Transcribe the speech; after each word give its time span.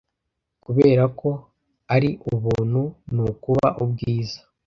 kuberako 0.63 1.29
uri 1.95 2.09
ubuntu 2.33 2.81
nukuba 3.13 3.67
ubwiza 3.83 4.39